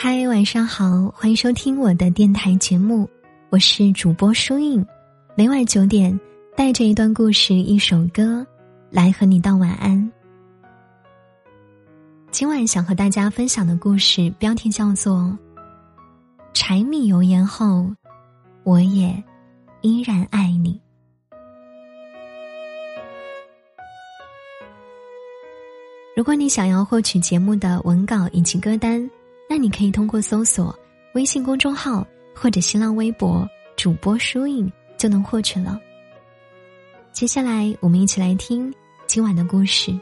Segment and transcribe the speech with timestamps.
[0.00, 3.10] 嗨，晚上好，欢迎收听我的电台节目，
[3.50, 4.86] 我是主播舒影。
[5.34, 6.16] 每晚九点，
[6.56, 8.46] 带着一段故事、一首歌，
[8.90, 10.12] 来和你道晚安。
[12.30, 15.16] 今晚想和大家分享的故事标题叫做
[16.54, 17.92] 《柴米油盐后，
[18.62, 19.20] 我也
[19.80, 20.80] 依然爱你》。
[26.14, 29.10] 如果你想要获取节目的文稿以及歌单，
[29.48, 30.78] 那你可以通过搜索
[31.14, 35.80] 微信公众号或者新浪微博主播输影就能获取了。
[37.12, 38.72] 接下来，我们一起来听
[39.06, 39.98] 今晚的故事。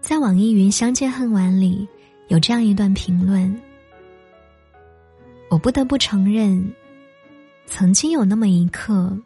[0.00, 1.86] 在网易云相见恨晚里，
[2.28, 3.54] 有这样一段评论。
[5.48, 6.74] 我不得不承认，
[7.70, 9.16] 曾经有那么一刻，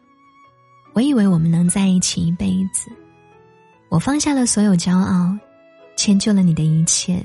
[0.93, 2.89] 我以为我们能在一起一辈子。
[3.89, 5.35] 我放下了所有骄傲，
[5.97, 7.21] 迁就了你的一切，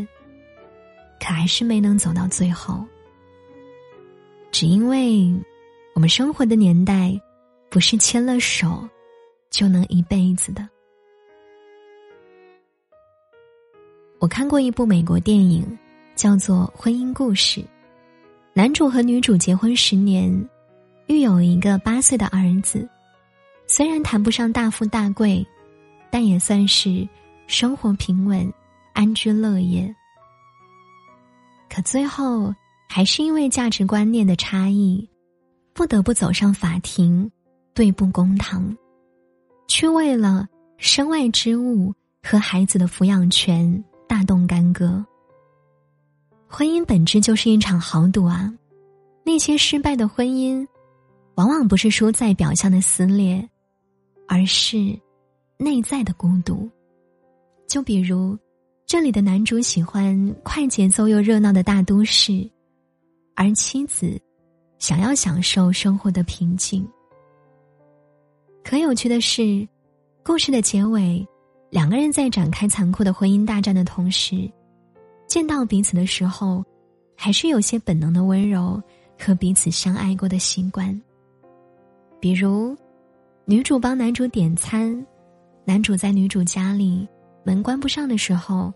[1.21, 2.85] 可还是没能走到最后。
[4.51, 5.33] 只因为，
[5.95, 7.13] 我们生活的年代，
[7.69, 8.89] 不是牵了手
[9.51, 10.69] 就能一辈子的。
[14.19, 15.79] 我看过一部美国电影，
[16.17, 17.61] 叫做《婚姻故事》。
[18.53, 20.49] 男主和女主结婚十年，
[21.11, 22.89] 育有一个八岁的儿子。
[23.67, 25.45] 虽然谈不上大富大贵，
[26.11, 27.07] 但也算是
[27.47, 28.53] 生活平稳、
[28.93, 29.93] 安居乐业。
[31.69, 32.55] 可最后
[32.89, 35.09] 还是因为价值观念的差异，
[35.73, 37.31] 不得不走上法庭，
[37.75, 38.77] 对簿公堂，
[39.67, 40.47] 却为了
[40.79, 45.05] 身外之物和孩子的抚养权大动干戈。
[46.49, 48.53] 婚姻本质就是一场豪赌啊！
[49.25, 50.67] 那些失败的婚姻，
[51.41, 53.49] 往往不是输在表象的撕裂，
[54.29, 54.77] 而是
[55.57, 56.69] 内在的孤独。
[57.67, 58.39] 就比如，
[58.85, 62.47] 这里的男主喜欢快节奏又热闹的大都市，
[63.35, 64.21] 而妻子
[64.79, 66.87] 想要享受生活的平静。
[68.63, 69.67] 可有趣的是，
[70.23, 71.27] 故事的结尾，
[71.71, 74.47] 两个人在展开残酷的婚姻大战的同时。
[75.27, 76.63] 见到彼此的时候，
[77.17, 78.79] 还是有些本能的温柔
[79.19, 81.01] 和彼此相爱过的习惯。
[82.21, 82.77] 比如，
[83.45, 85.05] 女主帮男主点餐，
[85.65, 87.09] 男主在女主家里
[87.43, 88.73] 门关不上的时候，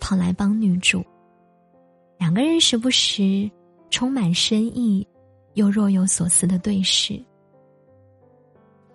[0.00, 1.04] 跑来帮女主。
[2.18, 3.50] 两个人时不时
[3.90, 5.06] 充满深意
[5.54, 7.22] 又若有所思的对视，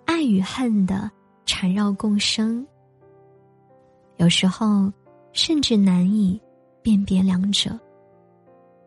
[0.05, 1.09] 爱与恨的
[1.45, 2.65] 缠绕共生，
[4.17, 4.91] 有时候
[5.31, 6.41] 甚至难以。
[6.83, 7.79] 辨别两者，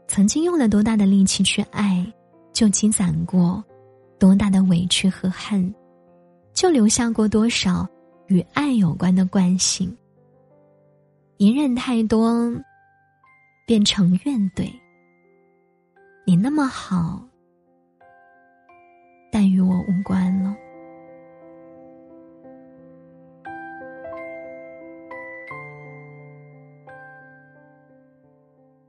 [0.08, 2.04] 曾经用了多大的力气去爱，
[2.52, 3.62] 就积攒过
[4.18, 5.74] 多大的委屈和恨，
[6.52, 7.86] 就留下过多少
[8.28, 9.94] 与爱有关的惯性。
[11.38, 12.50] 隐忍太多，
[13.66, 14.70] 变成怨怼。
[16.24, 17.22] 你那么好，
[19.30, 20.56] 但与我无关了。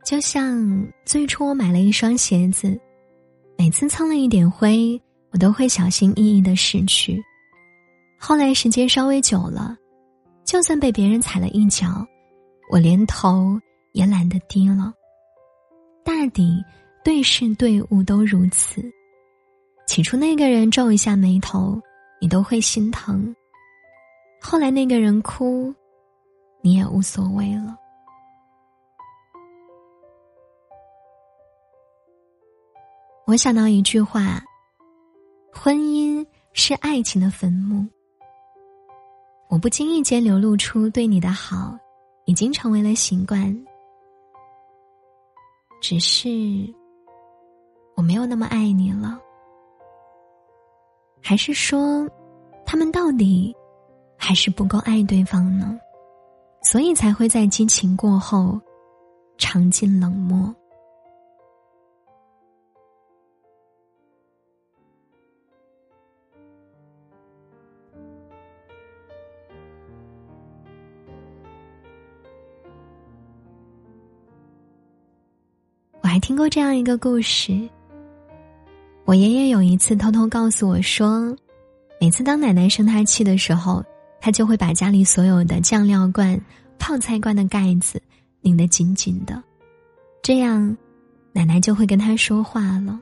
[0.05, 2.79] 就像最初我买了一双鞋子，
[3.57, 5.01] 每次蹭了一点灰，
[5.35, 7.21] 我都会小心翼翼的拭去。
[8.17, 9.75] 后来时间稍微久了，
[10.45, 12.07] 就算被别人踩了一脚，
[12.71, 13.59] 我连头
[13.91, 14.93] 也懒得低了。
[16.05, 16.63] 大抵
[17.03, 18.81] 对事对物都如此。
[19.85, 21.81] 起初那个人皱一下眉头，
[22.21, 23.35] 你都会心疼；
[24.41, 25.75] 后来那个人哭，
[26.61, 27.75] 你也无所谓了。
[33.27, 34.41] 我想到一句话
[35.57, 37.85] ：“婚姻是爱情的坟墓。”
[39.49, 41.77] 我不经意间流露出对你的好，
[42.25, 43.65] 已经成为了习惯。
[45.81, 46.29] 只是
[47.95, 49.19] 我没有那么爱你了，
[51.21, 52.09] 还是说，
[52.65, 53.55] 他们到底
[54.17, 55.77] 还是不够爱对方呢？
[56.63, 58.59] 所以才会在激情过后，
[59.37, 60.53] 尝尽冷漠。
[76.15, 77.67] 还听过这样一个故事。
[79.03, 81.35] 我爷爷有一次偷偷告诉我说，
[81.99, 83.83] 每次当奶奶生他气的时候，
[84.21, 86.39] 他就会把家里所有的酱料罐、
[86.79, 88.01] 泡菜罐的盖子
[88.39, 89.43] 拧得紧紧的，
[90.21, 90.77] 这样
[91.33, 92.97] 奶奶就会跟他说话了。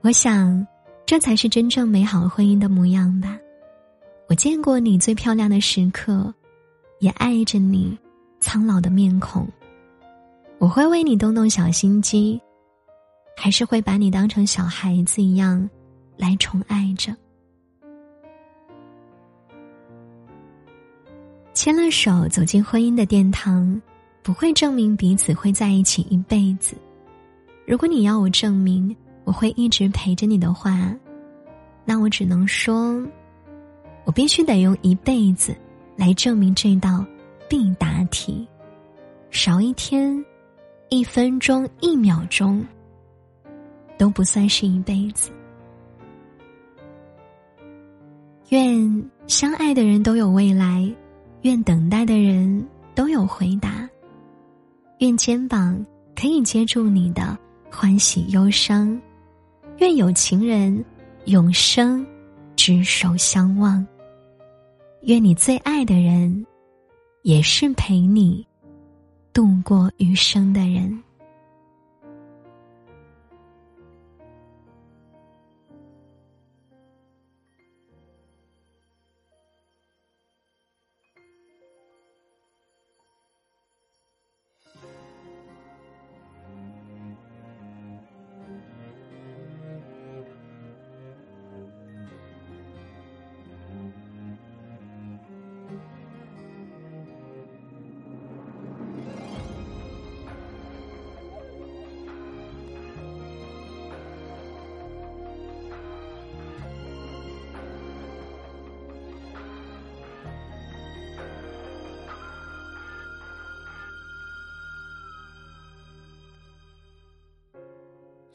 [0.00, 0.64] 我想，
[1.04, 3.36] 这才是真正美好婚姻的模样吧。
[4.28, 6.32] 我见过你最漂亮的时刻，
[7.00, 7.98] 也爱着你
[8.38, 9.44] 苍老的面孔。
[10.60, 12.38] 我会为你动动小心机，
[13.34, 15.68] 还是会把你当成小孩子一样
[16.18, 17.16] 来宠爱着。
[21.54, 23.80] 牵了手走进婚姻的殿堂，
[24.22, 26.76] 不会证明彼此会在一起一辈子。
[27.66, 30.94] 如果你要我证明我会一直陪着你的话，
[31.86, 33.02] 那我只能说，
[34.04, 35.56] 我必须得用一辈子
[35.96, 37.02] 来证明这道
[37.48, 38.46] 必答题。
[39.30, 40.22] 少一天、
[40.90, 42.66] 一分钟、一秒钟，
[43.96, 45.30] 都不算是一辈子。
[48.48, 50.92] 愿相爱的人都有未来。
[51.42, 53.88] 愿等待的人都有回答，
[54.98, 55.82] 愿肩膀
[56.14, 57.38] 可以接住你的
[57.70, 59.00] 欢喜忧伤，
[59.78, 60.84] 愿有情人
[61.24, 62.04] 永生
[62.56, 63.86] 执手相望，
[65.04, 66.44] 愿你最爱的人
[67.22, 68.46] 也是陪你
[69.32, 71.02] 度过余生的人。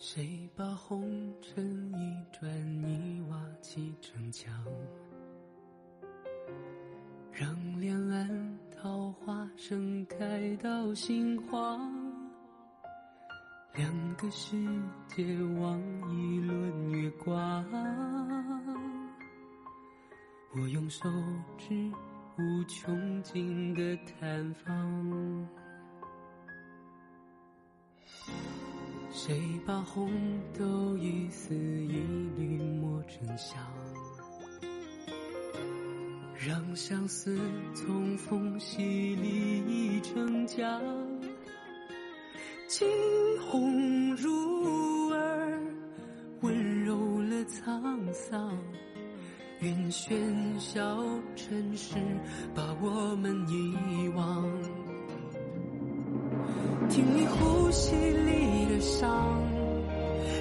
[0.07, 2.47] 谁把红尘一砖
[2.87, 4.53] 一瓦砌成墙？
[7.31, 11.91] 让两岸桃花盛开到心慌。
[13.73, 14.55] 两个世
[15.07, 15.23] 界
[15.59, 15.81] 望
[16.11, 17.65] 一轮月光。
[20.53, 21.09] 我用手
[21.57, 21.73] 指
[22.37, 25.64] 无穷尽的探访。
[29.17, 30.11] 谁把红
[30.59, 32.03] 豆一丝一
[32.37, 33.57] 缕磨成香，
[36.37, 37.39] 让相思
[37.73, 38.83] 从缝隙
[39.15, 40.81] 里溢成江。
[42.67, 42.85] 惊
[43.49, 45.61] 鸿入耳，
[46.41, 48.51] 温柔了沧桑。
[49.61, 51.01] 愿喧嚣
[51.37, 51.95] 尘世
[52.53, 54.84] 把我们遗忘。
[56.95, 59.37] 听你呼吸里的伤，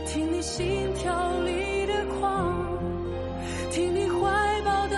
[0.07, 2.79] 听你心跳里的狂，
[3.73, 4.21] 听你怀
[4.65, 4.97] 抱的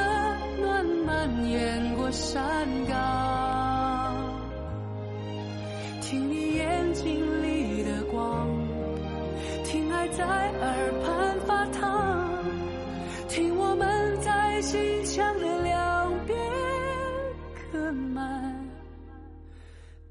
[0.60, 3.45] 暖蔓延过山岗，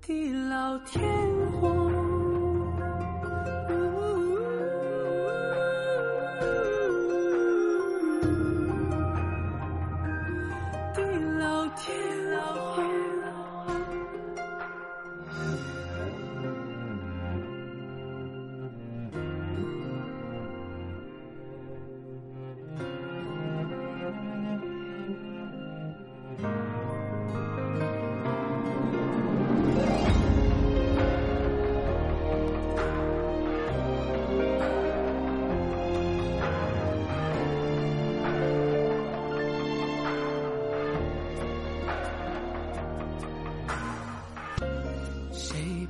[0.06, 1.02] 地老天
[1.60, 1.85] 荒。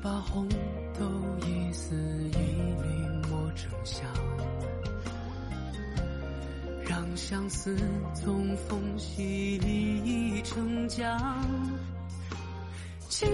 [0.02, 0.48] 把红
[1.00, 1.06] 豆
[1.48, 2.38] 一丝一
[2.82, 4.06] 缕磨成香，
[6.88, 7.76] 让相思
[8.14, 11.18] 从缝隙里成浆，
[13.10, 13.28] 惊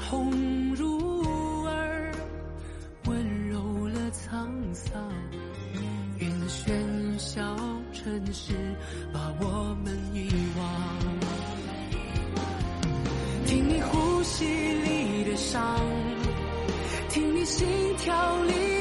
[0.00, 2.12] 鸿入耳，
[3.06, 5.10] 温柔了沧桑。
[6.18, 7.56] 愿喧嚣
[7.92, 8.52] 尘世
[9.12, 10.62] 把我们遗忘。
[13.44, 14.91] 听你呼吸里
[15.24, 15.78] 的伤，
[17.08, 17.66] 听你心
[17.98, 18.71] 跳里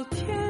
[0.00, 0.49] 昨天。